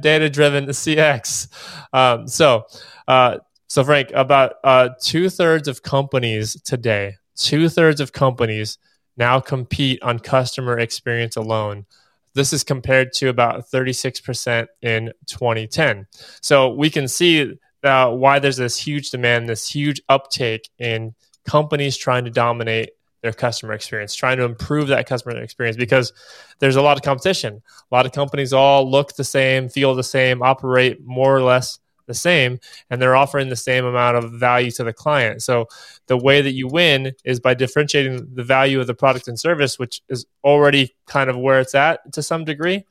Data 0.00 0.28
driven 0.30 0.66
CX. 0.66 1.48
Um, 1.92 2.26
so, 2.26 2.64
uh, 3.06 3.38
so 3.68 3.84
Frank, 3.84 4.10
about 4.14 4.54
uh, 4.64 4.88
two 5.00 5.30
thirds 5.30 5.68
of 5.68 5.82
companies 5.82 6.60
today, 6.62 7.14
two 7.36 7.68
thirds 7.68 8.00
of 8.00 8.12
companies 8.12 8.78
now 9.16 9.38
compete 9.38 10.02
on 10.02 10.18
customer 10.18 10.78
experience 10.78 11.36
alone. 11.36 11.86
This 12.34 12.52
is 12.52 12.64
compared 12.64 13.12
to 13.14 13.28
about 13.28 13.70
36% 13.70 14.66
in 14.82 15.12
2010. 15.26 16.06
So 16.40 16.74
we 16.74 16.90
can 16.90 17.06
see 17.06 17.58
uh, 17.84 18.10
why 18.10 18.38
there's 18.38 18.56
this 18.56 18.76
huge 18.76 19.10
demand, 19.10 19.48
this 19.48 19.68
huge 19.68 20.00
uptake 20.08 20.68
in 20.78 21.14
companies 21.44 21.96
trying 21.96 22.24
to 22.24 22.30
dominate 22.30 22.90
their 23.22 23.32
customer 23.32 23.72
experience, 23.72 24.14
trying 24.14 24.38
to 24.38 24.44
improve 24.44 24.88
that 24.88 25.06
customer 25.06 25.36
experience 25.36 25.76
because 25.76 26.12
there's 26.58 26.76
a 26.76 26.82
lot 26.82 26.96
of 26.96 27.02
competition. 27.02 27.62
A 27.90 27.94
lot 27.94 28.06
of 28.06 28.12
companies 28.12 28.52
all 28.52 28.90
look 28.90 29.14
the 29.14 29.24
same, 29.24 29.68
feel 29.68 29.94
the 29.94 30.02
same, 30.02 30.42
operate 30.42 31.04
more 31.04 31.36
or 31.36 31.42
less 31.42 31.78
the 32.06 32.14
same, 32.14 32.58
and 32.90 33.00
they're 33.00 33.14
offering 33.14 33.48
the 33.48 33.56
same 33.56 33.84
amount 33.84 34.16
of 34.16 34.32
value 34.32 34.70
to 34.72 34.84
the 34.84 34.92
client. 34.92 35.42
So 35.42 35.66
the 36.06 36.16
way 36.16 36.42
that 36.42 36.52
you 36.52 36.66
win 36.66 37.12
is 37.24 37.40
by 37.40 37.54
differentiating 37.54 38.34
the 38.34 38.42
value 38.42 38.80
of 38.80 38.86
the 38.86 38.94
product 38.94 39.28
and 39.28 39.38
service, 39.38 39.78
which 39.78 40.02
is 40.08 40.26
already 40.42 40.94
kind 41.06 41.30
of 41.30 41.38
where 41.38 41.60
it's 41.60 41.74
at 41.74 42.12
to 42.12 42.22
some 42.22 42.44
degree. 42.44 42.84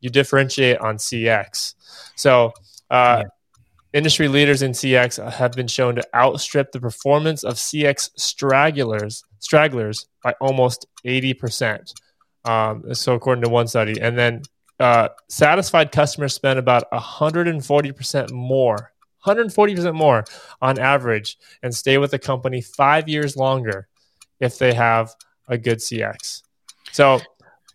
You 0.00 0.10
differentiate 0.10 0.78
on 0.78 0.96
CX. 0.96 1.74
So 2.14 2.52
uh, 2.90 3.22
yeah. 3.22 3.28
Industry 3.96 4.28
leaders 4.28 4.60
in 4.60 4.72
CX 4.72 5.26
have 5.32 5.52
been 5.52 5.66
shown 5.66 5.94
to 5.94 6.04
outstrip 6.14 6.70
the 6.70 6.78
performance 6.78 7.44
of 7.44 7.54
CX 7.54 8.10
stragglers 8.16 9.24
stragglers 9.38 10.06
by 10.22 10.34
almost 10.38 10.86
80%. 11.06 11.94
Um, 12.44 12.92
so 12.92 13.14
according 13.14 13.42
to 13.44 13.48
one 13.48 13.66
study, 13.66 13.98
and 13.98 14.18
then 14.18 14.42
uh, 14.80 15.08
satisfied 15.30 15.92
customers 15.92 16.34
spend 16.34 16.58
about 16.58 16.84
140% 16.92 18.30
more, 18.32 18.92
140% 19.24 19.94
more 19.94 20.24
on 20.60 20.78
average, 20.78 21.38
and 21.62 21.74
stay 21.74 21.96
with 21.96 22.10
the 22.10 22.18
company 22.18 22.60
five 22.60 23.08
years 23.08 23.34
longer 23.34 23.88
if 24.40 24.58
they 24.58 24.74
have 24.74 25.14
a 25.48 25.56
good 25.56 25.78
CX. 25.78 26.42
So, 26.92 27.20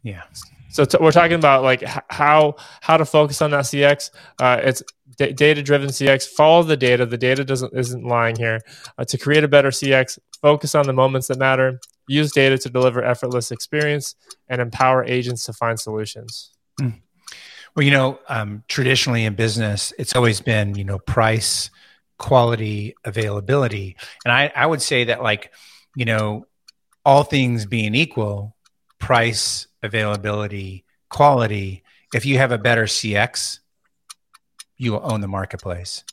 yeah. 0.03 0.21
So 0.69 0.85
t- 0.85 0.97
we're 1.01 1.11
talking 1.11 1.35
about 1.35 1.63
like 1.63 1.83
h- 1.83 2.03
how 2.09 2.55
how 2.79 2.97
to 2.97 3.05
focus 3.05 3.41
on 3.41 3.51
that 3.51 3.65
CX. 3.65 4.11
Uh, 4.39 4.61
it's 4.63 4.83
d- 5.25 5.33
data 5.33 5.61
driven 5.61 5.89
CX. 5.89 6.27
Follow 6.27 6.63
the 6.63 6.77
data. 6.77 7.05
The 7.05 7.17
data 7.17 7.43
doesn't 7.43 7.73
isn't 7.77 8.03
lying 8.03 8.35
here. 8.35 8.59
Uh, 8.97 9.05
to 9.05 9.17
create 9.17 9.43
a 9.43 9.47
better 9.47 9.69
CX, 9.69 10.19
focus 10.41 10.75
on 10.75 10.87
the 10.87 10.93
moments 10.93 11.27
that 11.27 11.37
matter. 11.37 11.79
Use 12.07 12.31
data 12.31 12.57
to 12.57 12.69
deliver 12.69 13.03
effortless 13.03 13.51
experience 13.51 14.15
and 14.49 14.61
empower 14.61 15.03
agents 15.05 15.45
to 15.45 15.53
find 15.53 15.79
solutions. 15.79 16.51
Mm. 16.79 16.99
Well, 17.75 17.85
you 17.85 17.91
know, 17.91 18.19
um, 18.27 18.63
traditionally 18.67 19.23
in 19.23 19.35
business, 19.35 19.93
it's 19.97 20.15
always 20.15 20.41
been 20.41 20.75
you 20.75 20.83
know 20.83 20.99
price, 20.99 21.69
quality, 22.17 22.95
availability, 23.05 23.95
and 24.25 24.31
I 24.31 24.51
I 24.55 24.65
would 24.65 24.81
say 24.81 25.05
that 25.05 25.21
like 25.21 25.51
you 25.95 26.05
know 26.05 26.47
all 27.05 27.23
things 27.23 27.65
being 27.65 27.95
equal, 27.95 28.55
price, 28.99 29.67
availability, 29.83 30.85
quality. 31.09 31.83
If 32.13 32.25
you 32.25 32.37
have 32.39 32.51
a 32.51 32.57
better 32.57 32.83
CX, 32.83 33.59
you 34.81 34.91
will 34.91 35.01
own 35.03 35.21
the 35.21 35.27
marketplace. 35.27 36.03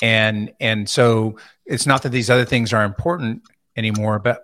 And 0.00 0.52
and 0.60 0.88
so 0.88 1.36
it's 1.66 1.86
not 1.86 2.02
that 2.02 2.10
these 2.10 2.30
other 2.30 2.44
things 2.44 2.72
are 2.72 2.84
important 2.84 3.42
anymore, 3.76 4.18
but 4.18 4.42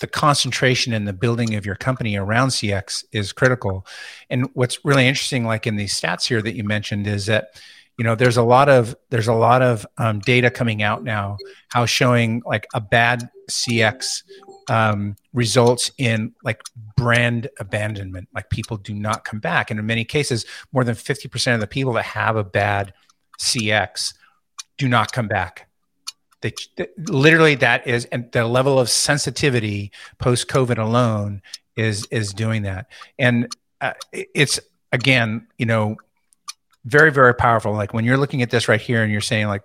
the 0.00 0.06
concentration 0.06 0.92
and 0.92 1.08
the 1.08 1.12
building 1.12 1.54
of 1.54 1.66
your 1.66 1.74
company 1.74 2.16
around 2.16 2.48
CX 2.48 3.04
is 3.12 3.32
critical. 3.32 3.86
And 4.30 4.48
what's 4.54 4.84
really 4.84 5.08
interesting, 5.08 5.44
like 5.44 5.66
in 5.66 5.76
these 5.76 5.98
stats 5.98 6.26
here 6.26 6.42
that 6.42 6.54
you 6.54 6.64
mentioned, 6.64 7.06
is 7.06 7.26
that 7.26 7.60
you 7.98 8.04
know 8.04 8.14
there's 8.14 8.36
a 8.36 8.42
lot 8.42 8.68
of 8.68 8.94
there's 9.10 9.28
a 9.28 9.34
lot 9.34 9.62
of 9.62 9.86
um, 9.98 10.20
data 10.20 10.50
coming 10.50 10.82
out 10.82 11.02
now 11.02 11.36
how 11.68 11.86
showing 11.86 12.42
like 12.44 12.66
a 12.74 12.80
bad 12.80 13.28
cx 13.48 14.22
um, 14.68 15.16
results 15.32 15.90
in 15.96 16.34
like 16.42 16.60
brand 16.96 17.48
abandonment 17.58 18.28
like 18.34 18.50
people 18.50 18.76
do 18.76 18.92
not 18.92 19.24
come 19.24 19.38
back 19.38 19.70
and 19.70 19.80
in 19.80 19.86
many 19.86 20.04
cases 20.04 20.44
more 20.72 20.84
than 20.84 20.94
50% 20.94 21.54
of 21.54 21.60
the 21.60 21.66
people 21.66 21.92
that 21.94 22.04
have 22.04 22.36
a 22.36 22.44
bad 22.44 22.92
cx 23.38 24.14
do 24.78 24.88
not 24.88 25.12
come 25.12 25.28
back. 25.28 25.68
They, 26.42 26.52
literally 27.08 27.54
that 27.56 27.86
is 27.86 28.04
and 28.06 28.30
the 28.32 28.46
level 28.46 28.78
of 28.78 28.90
sensitivity 28.90 29.90
post 30.18 30.48
covid 30.48 30.78
alone 30.78 31.42
is 31.76 32.06
is 32.10 32.32
doing 32.32 32.62
that. 32.62 32.86
And 33.18 33.54
uh, 33.80 33.94
it's 34.12 34.60
again 34.92 35.46
you 35.58 35.66
know 35.66 35.96
very 36.84 37.10
very 37.10 37.34
powerful. 37.34 37.72
Like 37.72 37.94
when 37.94 38.04
you're 38.04 38.18
looking 38.18 38.42
at 38.42 38.50
this 38.50 38.68
right 38.68 38.80
here 38.80 39.02
and 39.02 39.10
you're 39.10 39.20
saying 39.20 39.48
like 39.48 39.64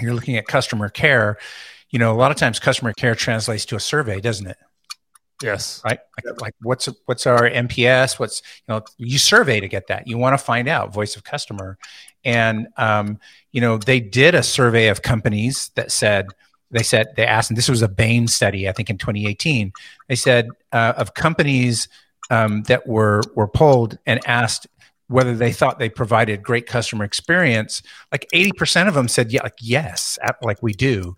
you're 0.00 0.14
looking 0.14 0.36
at 0.36 0.46
customer 0.46 0.88
care 0.88 1.38
you 1.90 1.98
know 1.98 2.12
a 2.12 2.18
lot 2.18 2.30
of 2.30 2.36
times 2.36 2.60
customer 2.60 2.92
care 2.92 3.14
translates 3.14 3.64
to 3.66 3.76
a 3.76 3.80
survey 3.80 4.20
doesn't 4.20 4.46
it? 4.46 4.58
Yes. 5.42 5.80
Right? 5.84 6.00
Like, 6.24 6.40
like 6.40 6.54
what's 6.62 6.88
what's 7.06 7.26
our 7.26 7.48
NPS? 7.48 8.18
what's 8.18 8.42
you 8.68 8.74
know 8.74 8.82
you 8.98 9.18
survey 9.18 9.60
to 9.60 9.68
get 9.68 9.86
that. 9.86 10.06
You 10.06 10.18
want 10.18 10.38
to 10.38 10.44
find 10.44 10.68
out 10.68 10.92
voice 10.92 11.16
of 11.16 11.24
customer 11.24 11.78
and 12.24 12.68
um, 12.76 13.18
you 13.52 13.60
know 13.60 13.78
they 13.78 14.00
did 14.00 14.34
a 14.34 14.42
survey 14.42 14.88
of 14.88 15.02
companies 15.02 15.70
that 15.74 15.90
said 15.92 16.26
they 16.70 16.82
said 16.82 17.06
they 17.16 17.26
asked 17.26 17.50
and 17.50 17.56
this 17.56 17.68
was 17.68 17.82
a 17.82 17.88
bain 17.88 18.26
study 18.28 18.68
i 18.68 18.72
think 18.72 18.90
in 18.90 18.98
2018 18.98 19.72
they 20.08 20.14
said 20.14 20.48
uh, 20.72 20.92
of 20.96 21.14
companies 21.14 21.88
um, 22.30 22.62
that 22.64 22.86
were 22.86 23.22
were 23.34 23.48
polled 23.48 23.98
and 24.06 24.20
asked 24.26 24.66
whether 25.06 25.34
they 25.34 25.52
thought 25.52 25.78
they 25.78 25.88
provided 25.88 26.42
great 26.42 26.66
customer 26.66 27.04
experience 27.04 27.82
like 28.12 28.26
80% 28.34 28.88
of 28.88 28.94
them 28.94 29.08
said 29.08 29.32
yeah 29.32 29.42
like 29.42 29.56
yes 29.60 30.18
like 30.42 30.62
we 30.62 30.72
do 30.72 31.16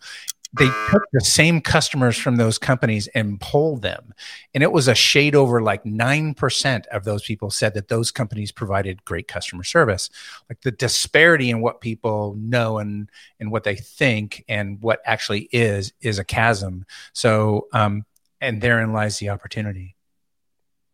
they 0.53 0.69
took 0.91 1.03
the 1.13 1.21
same 1.21 1.61
customers 1.61 2.17
from 2.17 2.37
those 2.37 2.59
companies 2.59 3.07
and 3.09 3.41
polled 3.41 3.83
them. 3.83 4.13
And 4.53 4.65
it 4.65 4.73
was 4.73 4.89
a 4.89 4.95
shade 4.95 5.37
over 5.37 5.63
like 5.63 5.85
9% 5.85 6.87
of 6.87 7.05
those 7.05 7.23
people 7.23 7.51
said 7.51 7.75
that 7.75 7.89
those 7.89 8.11
companies 8.11 8.51
provided 8.51 9.05
great 9.05 9.29
customer 9.29 9.63
service. 9.63 10.11
Like 10.49 10.61
the 10.63 10.73
disparity 10.73 11.51
in 11.51 11.61
what 11.61 11.81
people 11.81 12.35
know 12.37 12.79
and 12.79 13.09
and 13.39 13.53
what 13.53 13.65
they 13.65 13.77
think 13.77 14.45
and 14.49 14.81
what 14.83 15.01
actually 15.05 15.49
is 15.53 15.93
is 16.01 16.19
a 16.19 16.25
chasm. 16.25 16.85
So 17.13 17.69
um 17.73 18.05
and 18.41 18.61
therein 18.61 18.93
lies 18.93 19.19
the 19.19 19.31
opportunity. 19.31 19.95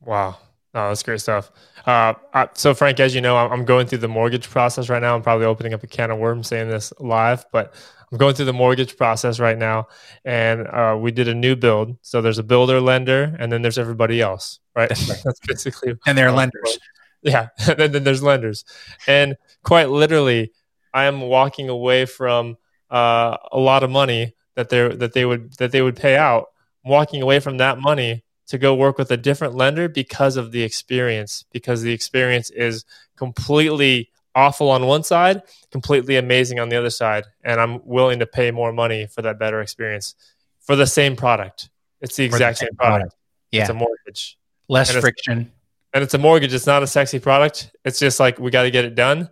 Wow. 0.00 0.36
Oh, 0.74 0.88
that's 0.88 1.02
great 1.02 1.22
stuff. 1.22 1.50
Uh, 1.86 2.12
so, 2.52 2.74
Frank, 2.74 3.00
as 3.00 3.14
you 3.14 3.22
know, 3.22 3.34
I'm 3.34 3.64
going 3.64 3.86
through 3.86 3.98
the 3.98 4.08
mortgage 4.08 4.50
process 4.50 4.90
right 4.90 5.00
now. 5.00 5.14
I'm 5.14 5.22
probably 5.22 5.46
opening 5.46 5.72
up 5.72 5.82
a 5.82 5.86
can 5.86 6.10
of 6.10 6.18
worms 6.18 6.48
saying 6.48 6.68
this 6.68 6.92
live, 6.98 7.46
but 7.50 7.72
I'm 8.12 8.18
going 8.18 8.34
through 8.34 8.46
the 8.46 8.52
mortgage 8.52 8.96
process 8.96 9.40
right 9.40 9.58
now. 9.58 9.88
And 10.24 10.66
uh, 10.68 10.96
we 11.00 11.10
did 11.10 11.28
a 11.28 11.34
new 11.34 11.56
build. 11.56 11.96
So, 12.02 12.22
there's 12.22 12.38
a 12.38 12.44
builder 12.44 12.80
lender, 12.80 13.36
and 13.38 13.50
then 13.50 13.62
there's 13.62 13.78
everybody 13.78 14.20
else, 14.20 14.60
right? 14.74 14.88
that's 14.88 15.40
basically. 15.46 15.94
And 16.06 16.16
they're 16.16 16.32
lenders. 16.32 16.78
Yeah. 17.22 17.48
and 17.66 17.92
then 17.92 18.04
there's 18.04 18.22
lenders. 18.22 18.64
And 19.06 19.36
quite 19.62 19.90
literally, 19.90 20.52
I 20.94 21.04
am 21.04 21.20
walking 21.20 21.68
away 21.68 22.06
from 22.06 22.56
uh, 22.90 23.36
a 23.52 23.58
lot 23.58 23.82
of 23.82 23.90
money 23.90 24.34
that 24.54 24.70
they 24.70 24.88
that 24.88 25.12
they 25.12 25.24
would 25.24 25.52
that 25.54 25.72
they 25.72 25.82
would 25.82 25.96
pay 25.96 26.16
out. 26.16 26.46
I'm 26.84 26.90
walking 26.90 27.22
away 27.22 27.40
from 27.40 27.58
that 27.58 27.78
money 27.78 28.24
to 28.46 28.58
go 28.58 28.74
work 28.74 28.96
with 28.96 29.10
a 29.10 29.16
different 29.16 29.54
lender 29.54 29.88
because 29.88 30.36
of 30.36 30.52
the 30.52 30.62
experience, 30.62 31.44
because 31.52 31.82
the 31.82 31.92
experience 31.92 32.50
is 32.50 32.84
completely 33.16 34.10
awful 34.36 34.70
on 34.70 34.86
one 34.86 35.02
side, 35.02 35.42
completely 35.72 36.16
amazing 36.16 36.60
on 36.60 36.68
the 36.68 36.76
other 36.76 36.90
side. 36.90 37.24
And 37.42 37.60
I'm 37.60 37.84
willing 37.84 38.20
to 38.20 38.26
pay 38.26 38.52
more 38.52 38.72
money 38.72 39.06
for 39.06 39.22
that 39.22 39.38
better 39.38 39.60
experience 39.60 40.14
for 40.60 40.76
the 40.76 40.86
same 40.86 41.16
product. 41.16 41.70
It's 42.00 42.14
the 42.14 42.24
exact 42.24 42.60
the 42.60 42.66
same, 42.66 42.68
same 42.68 42.76
product. 42.76 43.00
product. 43.00 43.16
Yeah. 43.50 43.60
It's 43.62 43.70
a 43.70 43.74
mortgage. 43.74 44.38
Less 44.68 44.92
and 44.92 45.00
friction. 45.00 45.50
And 45.92 46.04
it's 46.04 46.14
a 46.14 46.18
mortgage. 46.18 46.54
It's 46.54 46.66
not 46.66 46.82
a 46.82 46.86
sexy 46.86 47.18
product. 47.18 47.72
It's 47.84 47.98
just 47.98 48.20
like 48.20 48.38
we 48.38 48.50
got 48.50 48.64
to 48.64 48.70
get 48.70 48.84
it 48.84 48.94
done. 48.94 49.30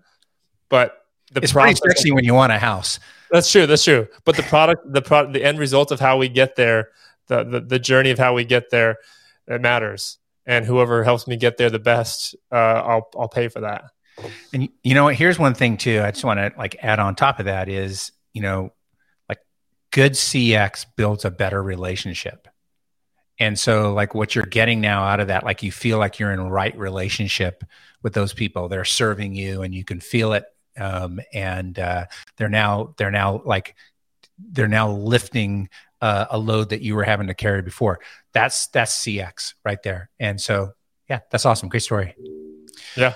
But 0.69 1.05
the 1.33 1.43
it's 1.43 1.53
pretty 1.53 1.75
sexy 1.75 2.11
when 2.11 2.25
you 2.25 2.35
want 2.35 2.53
a 2.53 2.59
house. 2.59 2.99
That's 3.31 3.51
true. 3.53 3.67
That's 3.67 3.85
true. 3.85 4.09
But 4.25 4.37
the 4.37 4.43
product, 4.45 4.91
the 4.91 5.03
product, 5.03 5.35
the 5.35 5.45
end 5.45 5.59
result 5.59 5.93
of 5.93 6.01
how 6.01 6.17
we 6.17 6.29
get 6.29 6.57
there 6.57 6.89
the, 7.29 7.45
the, 7.45 7.61
the 7.61 7.79
journey 7.79 8.11
of 8.11 8.19
how 8.19 8.35
we 8.35 8.45
get 8.45 8.71
there 8.71 8.99
it 9.47 9.61
matters 9.61 10.19
and 10.47 10.65
whoever 10.65 11.05
helps 11.05 11.27
me 11.27 11.37
get 11.37 11.57
there 11.57 11.71
the 11.71 11.79
best 11.79 12.35
uh, 12.53 12.57
i'll 12.57 13.09
i'll 13.19 13.29
pay 13.29 13.49
for 13.49 13.61
that 13.61 13.85
and 14.53 14.69
you 14.83 14.95
know 14.95 15.05
what 15.05 15.15
here's 15.15 15.39
one 15.39 15.55
thing 15.55 15.77
too 15.77 16.01
i 16.03 16.11
just 16.11 16.25
want 16.25 16.39
to 16.39 16.53
like 16.57 16.77
add 16.83 16.99
on 16.99 17.15
top 17.15 17.39
of 17.39 17.47
that 17.47 17.69
is 17.69 18.13
you 18.33 18.43
know 18.43 18.73
like 19.29 19.39
good 19.91 20.13
cx 20.13 20.87
builds 20.97 21.25
a 21.25 21.31
better 21.31 21.63
relationship 21.63 22.49
and 23.41 23.59
so 23.59 23.93
like 23.93 24.15
what 24.15 24.35
you're 24.35 24.47
getting 24.47 24.81
now 24.81 25.05
out 25.05 25.21
of 25.21 25.29
that 25.29 25.45
like 25.45 25.63
you 25.63 25.73
feel 25.73 25.99
like 25.99 26.19
you're 26.19 26.33
in 26.33 26.41
right 26.49 26.77
relationship 26.79 27.65
with 28.03 28.13
those 28.13 28.33
people 28.33 28.69
they're 28.69 28.85
serving 28.85 29.35
you 29.35 29.63
and 29.63 29.75
you 29.75 29.85
can 29.85 30.01
feel 30.01 30.33
it 30.33 30.45
um, 30.77 31.21
and 31.33 31.79
uh, 31.79 32.07
they're 32.37 32.49
now 32.49 32.95
they're 32.97 33.11
now 33.11 33.43
like 33.45 33.75
they're 34.39 34.69
now 34.69 34.91
lifting 34.91 35.69
uh, 36.01 36.27
a 36.31 36.39
load 36.39 36.71
that 36.71 36.83
you 36.83 36.95
were 36.95 37.05
having 37.05 37.29
to 37.29 37.35
carry 37.35 37.63
before. 37.63 38.01
That's 38.33 38.67
that's 38.69 38.99
CX 39.03 39.55
right 39.65 39.83
there. 39.83 40.11
And 40.19 40.41
so, 40.41 40.73
yeah, 41.09 41.21
that's 41.31 41.47
awesome. 41.47 41.69
Great 41.69 41.83
story. 41.83 42.15
Yeah. 42.97 43.15